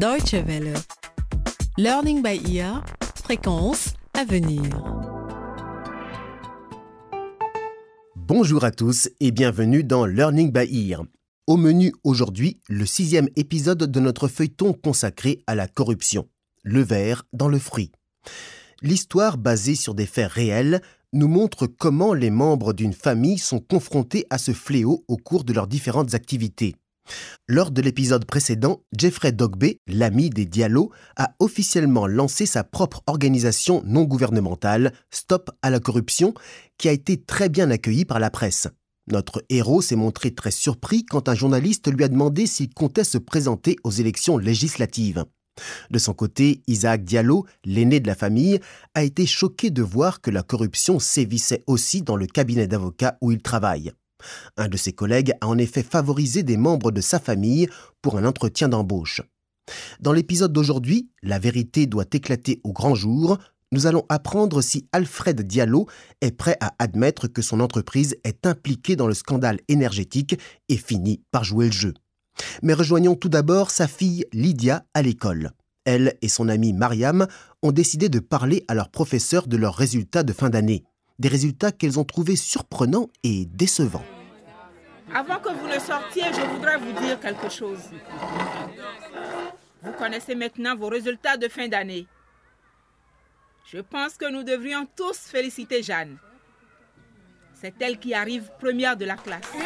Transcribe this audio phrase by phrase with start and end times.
[0.00, 0.72] Deutsche Welle.
[1.76, 2.82] Learning by ear.
[3.22, 4.62] Fréquence à venir.
[8.16, 11.02] Bonjour à tous et bienvenue dans Learning by Ear.
[11.46, 16.26] Au menu aujourd'hui, le sixième épisode de notre feuilleton consacré à la corruption.
[16.62, 17.92] Le verre dans le fruit.
[18.80, 20.80] L'histoire basée sur des faits réels
[21.12, 25.52] nous montre comment les membres d'une famille sont confrontés à ce fléau au cours de
[25.52, 26.74] leurs différentes activités.
[27.48, 33.82] Lors de l'épisode précédent, Jeffrey Dogbe, l'ami des Diallo, a officiellement lancé sa propre organisation
[33.84, 36.34] non gouvernementale, Stop à la corruption,
[36.78, 38.68] qui a été très bien accueillie par la presse.
[39.10, 43.18] Notre héros s'est montré très surpris quand un journaliste lui a demandé s'il comptait se
[43.18, 45.24] présenter aux élections législatives.
[45.90, 48.60] De son côté, Isaac Diallo, l'aîné de la famille,
[48.94, 53.32] a été choqué de voir que la corruption sévissait aussi dans le cabinet d'avocats où
[53.32, 53.92] il travaille.
[54.56, 57.68] Un de ses collègues a en effet favorisé des membres de sa famille
[58.02, 59.22] pour un entretien d'embauche.
[60.00, 63.38] Dans l'épisode d'aujourd'hui, La vérité doit éclater au grand jour,
[63.72, 65.86] nous allons apprendre si Alfred Diallo
[66.20, 70.36] est prêt à admettre que son entreprise est impliquée dans le scandale énergétique
[70.68, 71.94] et finit par jouer le jeu.
[72.62, 75.52] Mais rejoignons tout d'abord sa fille Lydia à l'école.
[75.84, 77.28] Elle et son amie Mariam
[77.62, 80.84] ont décidé de parler à leur professeur de leurs résultats de fin d'année
[81.20, 84.04] des résultats qu'elles ont trouvés surprenants et décevants.
[85.14, 87.90] Avant que vous ne sortiez, je voudrais vous dire quelque chose.
[89.82, 92.06] Vous connaissez maintenant vos résultats de fin d'année.
[93.66, 96.18] Je pense que nous devrions tous féliciter Jeanne.
[97.54, 99.50] C'est elle qui arrive première de la classe.
[99.54, 99.64] Mais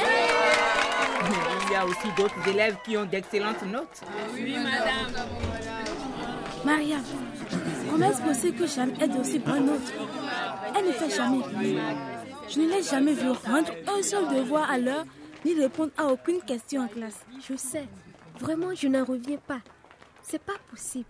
[1.66, 4.00] il y a aussi d'autres élèves qui ont d'excellentes notes.
[4.32, 5.26] Oui, madame.
[6.64, 6.96] Maria,
[7.90, 9.92] comment est-ce possible que Jeanne ait aussi bonnes notes?
[10.76, 11.42] Elle ne fait jamais.
[12.48, 15.04] Je ne l'ai jamais vue rendre un seul devoir à l'heure
[15.44, 17.20] ni répondre à aucune question en classe.
[17.48, 17.86] Je sais.
[18.40, 19.60] Vraiment, je n'en reviens pas.
[20.22, 21.04] C'est pas possible.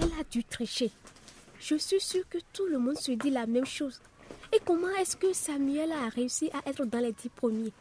[0.00, 0.90] Elle a dû tricher.
[1.60, 4.00] Je suis sûre que tout le monde se dit la même chose.
[4.52, 7.72] Et comment est-ce que Samuel a réussi à être dans les dix premiers?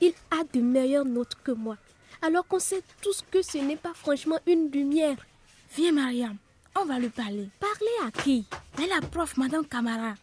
[0.00, 1.76] Il a de meilleures notes que moi.
[2.22, 5.16] Alors qu'on sait tous que ce n'est pas franchement une lumière.
[5.76, 6.36] Viens, Mariam.
[6.80, 7.48] On va lui parler.
[7.60, 8.46] Parler à qui?
[8.78, 10.14] À la prof, Madame Camara.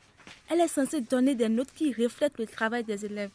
[0.50, 3.32] Elle est censée donner des notes qui reflètent le travail des élèves.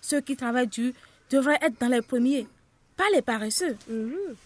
[0.00, 0.92] Ceux qui travaillent dur
[1.30, 2.46] devraient être dans les premiers,
[2.96, 3.76] pas les paresseux.
[3.88, 4.36] Mhm.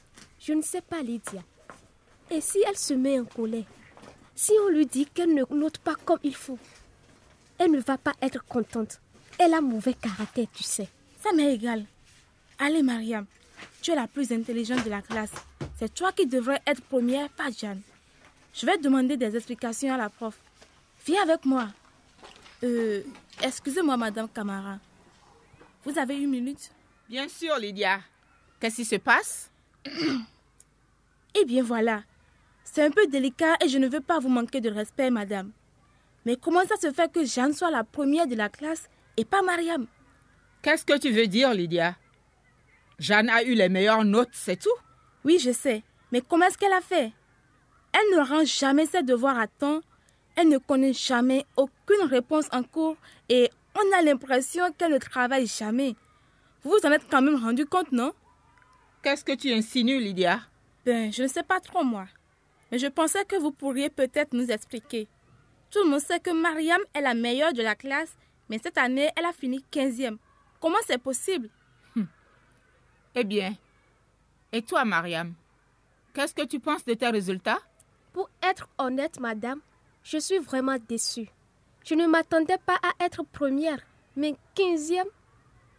[0.41, 1.43] Je ne sais pas, Lydia.
[2.31, 3.65] Et si elle se met en colère
[4.35, 6.59] Si on lui dit qu'elle ne note pas comme il faut
[7.59, 9.01] Elle ne va pas être contente.
[9.39, 10.89] Elle a mauvais caractère, tu sais.
[11.23, 11.85] Ça m'est égal.
[12.59, 13.27] Allez, Mariam,
[13.83, 15.33] tu es la plus intelligente de la classe.
[15.79, 17.81] C'est toi qui devrais être première, pas Jeanne.
[18.55, 20.37] Je vais demander des explications à la prof.
[21.07, 21.69] Viens avec moi.
[22.63, 23.03] Euh,
[23.43, 24.79] excusez-moi, Madame Camara.
[25.85, 26.71] Vous avez une minute?
[27.09, 28.01] Bien sûr, Lydia.
[28.61, 29.51] Qu'est-ce qui se passe?
[31.41, 32.03] Eh bien, voilà.
[32.65, 35.53] C'est un peu délicat et je ne veux pas vous manquer de respect, Madame.
[36.27, 39.41] Mais comment ça se fait que Jeanne soit la première de la classe et pas
[39.41, 39.87] Mariam?
[40.61, 41.97] Qu'est-ce que tu veux dire, Lydia?
[42.99, 44.75] Jeanne a eu les meilleures notes, c'est tout?
[45.25, 45.85] Oui, je sais.
[46.11, 47.13] Mais comment est-ce qu'elle a fait?
[47.93, 49.83] Elle ne rend jamais ses devoirs à temps
[50.37, 52.97] elle ne connaît jamais aucune réponse en cours
[53.29, 55.95] et on a l'impression qu'elle ne travaille jamais.
[56.63, 58.13] Vous vous en êtes quand même rendu compte, non?
[59.03, 60.41] Qu'est-ce que tu insinues, Lydia?
[60.85, 62.07] Ben, je ne sais pas trop moi.
[62.71, 65.09] Mais je pensais que vous pourriez peut-être nous expliquer.
[65.71, 68.17] Tout le monde sait que Mariam est la meilleure de la classe,
[68.49, 70.19] mais cette année, elle a fini 15e.
[70.61, 71.49] Comment c'est possible?
[71.97, 72.07] Hum.
[73.15, 73.55] Eh bien,
[74.53, 75.35] et toi, Mariam
[76.13, 77.61] Qu'est-ce que tu penses de tes résultats?
[78.13, 79.61] Pour être honnête, madame,
[80.03, 81.29] je suis vraiment déçue.
[81.85, 83.81] Je ne m'attendais pas à être première,
[84.17, 85.09] mais quinzième.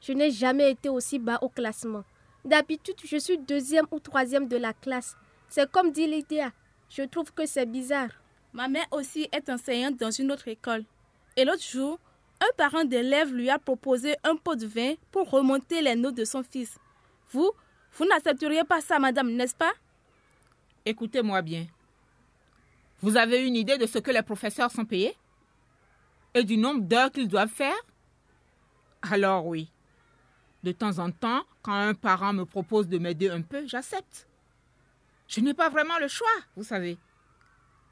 [0.01, 2.03] Je n'ai jamais été aussi bas au classement.
[2.44, 5.16] D'habitude, je suis deuxième ou troisième de la classe.
[5.47, 6.51] C'est comme dit Lydia.
[6.89, 8.09] Je trouve que c'est bizarre.
[8.53, 10.84] Ma mère aussi est enseignante dans une autre école.
[11.38, 12.00] Et l'autre jour,
[12.41, 16.25] un parent d'élève lui a proposé un pot de vin pour remonter les notes de
[16.25, 16.78] son fils.
[17.29, 17.51] Vous,
[17.94, 19.71] vous n'accepteriez pas ça, madame, n'est-ce pas?
[20.86, 21.68] Écoutez-moi bien.
[23.01, 25.15] Vous avez une idée de ce que les professeurs sont payés?
[26.33, 27.75] Et du nombre d'heures qu'ils doivent faire?
[29.01, 29.69] Alors oui.
[30.63, 34.28] De temps en temps, quand un parent me propose de m'aider un peu, j'accepte.
[35.28, 36.98] Je n'ai pas vraiment le choix, vous savez.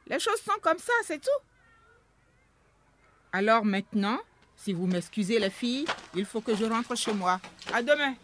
[0.07, 1.29] Les choses sont comme ça, c'est tout.
[3.31, 4.19] Alors maintenant,
[4.55, 5.85] si vous m'excusez les filles,
[6.15, 7.39] il faut que je rentre chez moi.
[7.73, 8.15] À demain.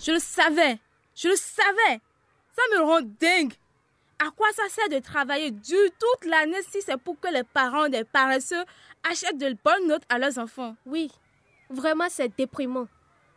[0.00, 0.78] Je le savais.
[1.14, 2.00] Je le savais.
[2.54, 3.54] Ça me rend dingue.
[4.20, 7.88] À quoi ça sert de travailler dur toute l'année si c'est pour que les parents
[7.88, 8.64] des paresseux
[9.08, 10.74] achètent de bonnes notes à leurs enfants?
[10.86, 11.10] Oui,
[11.70, 12.88] vraiment c'est déprimant.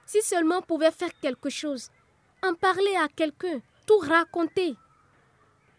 [0.06, 1.90] Si seulement on pouvait faire quelque chose.
[2.44, 4.76] en parler à quelqu'un, tout raconter.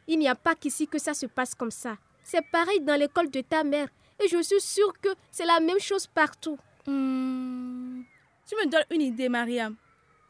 [0.07, 1.97] Il n'y a pas qu'ici que ça se passe comme ça.
[2.23, 3.89] C'est pareil dans l'école de ta mère.
[4.23, 6.57] Et je suis sûre que c'est la même chose partout.
[6.87, 8.03] Hmm,
[8.47, 9.75] Tu me donnes une idée, Mariam.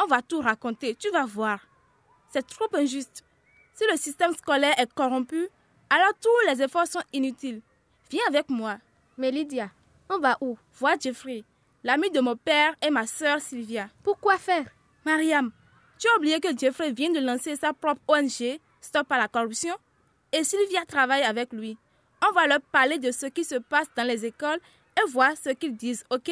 [0.02, 1.60] On va tout raconter, tu vas voir.
[2.30, 3.22] C'est trop injuste.
[3.82, 5.48] Si le système scolaire est corrompu,
[5.90, 7.62] alors tous les efforts sont inutiles.
[8.10, 8.76] Viens avec moi.
[9.18, 9.72] Mais Lydia,
[10.08, 10.56] on va où?
[10.74, 11.42] Vois Jeffrey,
[11.82, 13.88] l'ami de mon père et ma sœur Sylvia.
[14.04, 14.66] Pourquoi faire?
[15.04, 15.50] Mariam,
[15.98, 19.74] tu as oublié que Jeffrey vient de lancer sa propre ONG, Stop à la corruption,
[20.30, 21.76] et Sylvia travaille avec lui.
[22.24, 24.60] On va leur parler de ce qui se passe dans les écoles
[24.96, 26.30] et voir ce qu'ils disent, ok?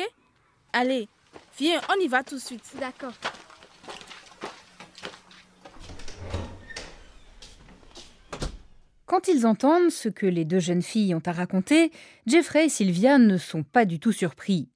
[0.73, 1.09] Allez,
[1.59, 2.71] viens, on y va tout de suite.
[2.79, 3.15] D'accord.
[9.11, 11.91] Quand ils entendent ce que les deux jeunes filles ont à raconter,
[12.29, 14.69] Jeffrey et Sylvia ne sont pas du tout surpris.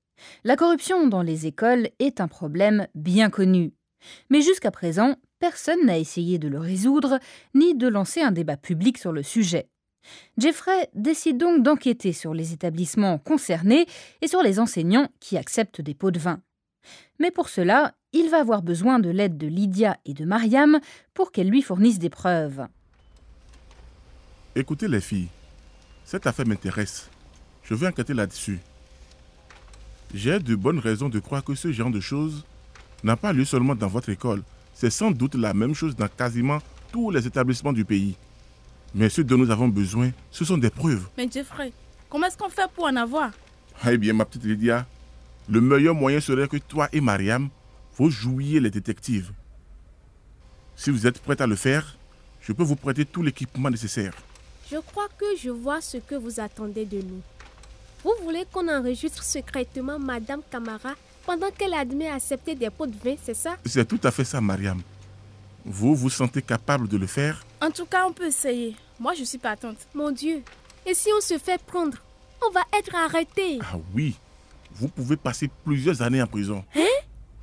[0.43, 3.75] La corruption dans les écoles est un problème bien connu.
[4.31, 7.21] Mais jusqu'à présent, personne n'a essayé de le résoudre,
[7.55, 9.69] ni de lancer un débat public sur le sujet.
[10.37, 13.87] Jeffrey décide donc d'enquêter sur les établissements concernés
[14.21, 16.41] et sur les enseignants qui acceptent des pots de vin.
[17.21, 20.81] Mais pour cela, il va avoir besoin de l'aide de Lydia et de Mariam
[21.15, 22.67] pour qu'elles lui fournissent des preuves.
[24.57, 25.27] Écoutez les filles,
[26.05, 27.11] cette affaire m'intéresse.
[27.65, 28.61] Je veux enquêter là-dessus.
[30.15, 32.45] J'ai de bonnes raisons de croire que ce genre de choses
[33.03, 34.45] n'a pas lieu seulement dans votre école.
[34.73, 36.61] C'est sans doute la même chose dans quasiment
[36.93, 38.17] tous les établissements du pays.
[38.95, 41.09] Mais ce dont nous avons besoin, ce sont des preuves.
[41.17, 41.73] Mais Jeffrey,
[42.09, 43.33] comment est-ce qu'on fait pour en avoir?
[43.89, 44.87] Eh bien, ma petite Lydia,
[45.49, 47.49] le meilleur moyen serait que toi et Mariam,
[47.97, 49.33] vous jouiez les détectives.
[50.77, 51.99] Si vous êtes prête à le faire,
[52.41, 54.15] je peux vous prêter tout l'équipement nécessaire.
[54.75, 57.23] Je crois que je vois ce que vous attendez de nous.
[58.03, 60.95] Vous voulez qu'on enregistre secrètement Madame Camara
[61.25, 63.57] pendant qu'elle admet accepter des pots de vin, c'est ça?
[63.65, 64.83] C'est tout à fait ça, Mariam.
[65.65, 67.47] Vous vous sentez capable de le faire?
[67.63, 68.75] En tout cas, on peut essayer.
[68.99, 69.77] Moi, je suis patente.
[69.95, 70.43] Mon Dieu.
[70.85, 71.99] Et si on se fait prendre
[72.45, 73.61] On va être arrêté.
[73.63, 74.17] Ah oui,
[74.73, 76.65] vous pouvez passer plusieurs années en prison.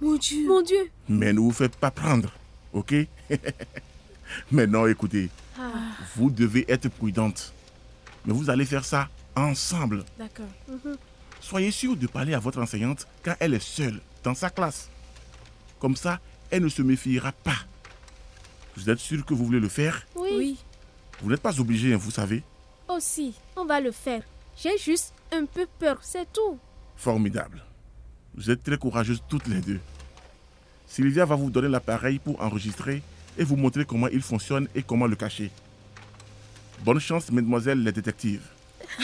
[0.02, 0.48] Mon Dieu.
[0.50, 0.92] Mon Dieu.
[1.08, 2.30] Mais ne vous faites pas prendre,
[2.74, 2.94] ok?
[4.52, 5.30] Maintenant, écoutez,
[5.62, 5.72] Ah,
[6.16, 7.54] vous devez être prudente.
[8.26, 10.04] Mais vous allez faire ça ensemble.
[10.18, 10.46] d'accord.
[11.40, 14.90] Soyez sûr de parler à votre enseignante quand elle est seule dans sa classe.
[15.80, 16.20] Comme ça,
[16.52, 17.58] elle ne se méfiera pas.
[18.78, 20.06] Vous êtes sûr que vous voulez le faire?
[20.16, 20.30] Oui.
[20.38, 20.58] Oui.
[21.22, 22.44] Vous n'êtes pas obligé, hein, vous savez.
[22.88, 24.24] Aussi, on va le faire.
[24.58, 26.58] J'ai juste un peu peur, c'est tout.
[26.96, 27.64] Formidable.
[28.36, 29.80] Vous êtes très courageuses toutes les deux.
[30.88, 33.02] Sylvia va vous donner l'appareil pour enregistrer
[33.38, 35.52] et vous montrer comment il fonctionne et comment le cacher.
[36.84, 38.48] Bonne chance, mesdemoiselles les détectives.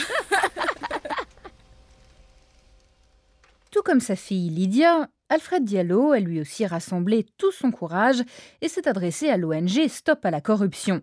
[3.70, 8.22] Tout comme sa fille Lydia, Alfred Diallo a lui aussi rassemblé tout son courage
[8.62, 11.02] et s'est adressé à l'ONG Stop à la corruption.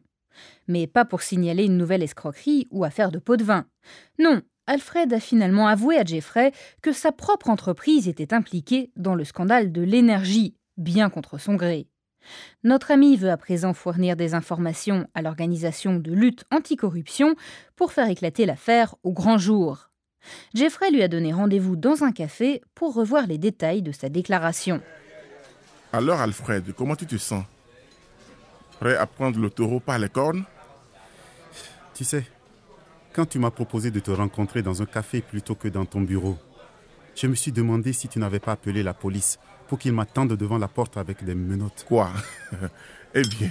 [0.67, 3.67] Mais pas pour signaler une nouvelle escroquerie ou affaire de pot de vin.
[4.19, 6.51] Non, Alfred a finalement avoué à Jeffrey
[6.81, 11.87] que sa propre entreprise était impliquée dans le scandale de l'énergie, bien contre son gré.
[12.63, 17.35] Notre ami veut à présent fournir des informations à l'organisation de lutte anticorruption
[17.75, 19.89] pour faire éclater l'affaire au grand jour.
[20.53, 24.81] Jeffrey lui a donné rendez-vous dans un café pour revoir les détails de sa déclaration.
[25.93, 27.43] Alors, Alfred, comment tu te sens?
[28.79, 30.43] Prêt à prendre le taureau par les cornes?
[31.93, 32.25] Tu sais,
[33.13, 36.37] quand tu m'as proposé de te rencontrer dans un café plutôt que dans ton bureau,
[37.15, 40.57] je me suis demandé si tu n'avais pas appelé la police pour qu'ils m'attendent devant
[40.57, 41.85] la porte avec des menottes.
[41.87, 42.11] Quoi?
[43.17, 43.49] Eh bien,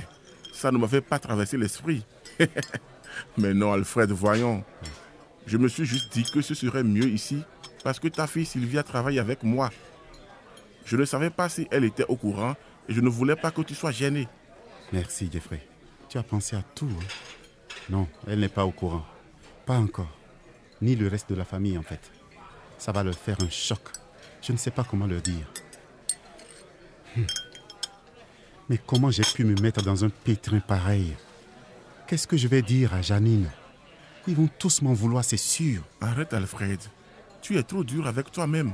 [0.53, 2.05] ça ne m'avait pas traversé l'esprit.
[3.39, 4.63] Mais non, Alfred, voyons.
[5.47, 7.43] Je me suis juste dit que ce serait mieux ici
[7.83, 9.71] parce que ta fille Sylvia travaille avec moi.
[10.85, 12.57] Je ne savais pas si elle était au courant
[12.89, 14.29] et je ne voulais pas que tu sois gêné.
[14.93, 15.67] Merci, Jeffrey.
[16.11, 16.91] Tu as pensé à tout.
[16.91, 17.05] hein?
[17.89, 19.05] Non, elle n'est pas au courant.
[19.65, 20.15] Pas encore.
[20.83, 22.11] Ni le reste de la famille, en fait.
[22.77, 23.81] Ça va leur faire un choc.
[24.43, 25.47] Je ne sais pas comment leur dire.
[27.17, 27.25] Hmm.
[28.69, 31.15] Mais comment j'ai pu me mettre dans un pétrin pareil?
[32.07, 33.51] Qu'est-ce que je vais dire à Janine?
[34.27, 35.83] Ils vont tous m'en vouloir, c'est sûr.
[36.01, 36.81] Arrête, Alfred.
[37.43, 38.73] Tu es trop dur avec toi-même.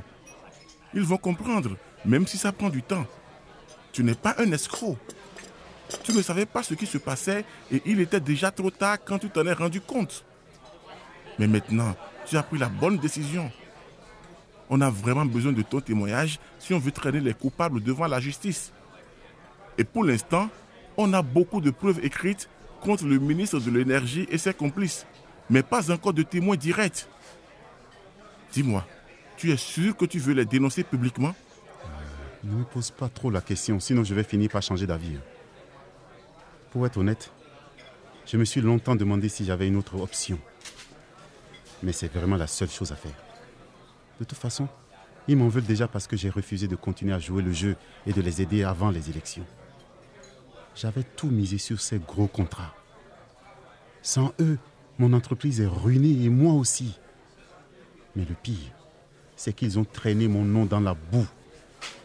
[0.93, 3.05] Ils vont comprendre, même si ça prend du temps.
[3.91, 4.97] Tu n'es pas un escroc.
[6.03, 9.19] Tu ne savais pas ce qui se passait et il était déjà trop tard quand
[9.19, 10.23] tu t'en es rendu compte.
[11.37, 11.95] Mais maintenant,
[12.25, 13.51] tu as pris la bonne décision.
[14.73, 18.21] On a vraiment besoin de ton témoignage si on veut traîner les coupables devant la
[18.21, 18.71] justice.
[19.77, 20.49] Et pour l'instant,
[20.95, 22.49] on a beaucoup de preuves écrites
[22.79, 25.05] contre le ministre de l'Énergie et ses complices,
[25.49, 27.05] mais pas encore de témoins directs.
[28.53, 28.87] Dis-moi,
[29.35, 31.35] tu es sûr que tu veux les dénoncer publiquement?
[32.43, 35.17] Ne me pose pas trop la question, sinon je vais finir par changer d'avis.
[35.17, 35.21] hein.
[36.71, 37.29] Pour être honnête,
[38.25, 40.39] je me suis longtemps demandé si j'avais une autre option.
[41.83, 43.11] Mais c'est vraiment la seule chose à faire.
[44.21, 44.67] De toute façon,
[45.27, 47.75] ils m'en veulent déjà parce que j'ai refusé de continuer à jouer le jeu
[48.05, 49.43] et de les aider avant les élections.
[50.75, 52.75] J'avais tout misé sur ces gros contrats.
[54.03, 54.59] Sans eux,
[54.99, 56.99] mon entreprise est ruinée et moi aussi.
[58.15, 58.71] Mais le pire,
[59.35, 61.27] c'est qu'ils ont traîné mon nom dans la boue.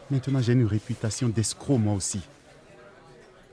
[0.09, 2.21] Maintenant, j'ai une réputation d'escroc moi aussi.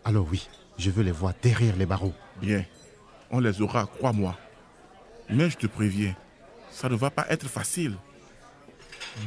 [0.06, 2.14] Alors oui, je veux les voir derrière les barreaux.
[2.40, 2.64] Bien,
[3.30, 4.38] on les aura, crois-moi.
[5.28, 6.16] Mais je te préviens,
[6.70, 7.98] ça ne va pas être facile.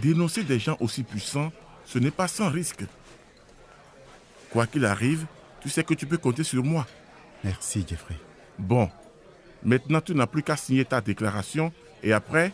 [0.01, 1.51] Dénoncer des gens aussi puissants,
[1.86, 2.84] ce n'est pas sans risque.
[4.51, 5.25] Quoi qu'il arrive,
[5.62, 6.86] tu sais que tu peux compter sur moi.
[7.44, 8.15] Merci, Jeffrey.
[8.58, 8.89] Bon,
[9.63, 11.72] maintenant tu n'as plus qu'à signer ta déclaration
[12.03, 12.51] et après,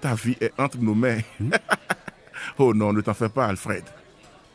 [0.00, 1.20] ta vie est entre nos mains.
[2.58, 3.84] oh non, ne t'en fais pas, Alfred.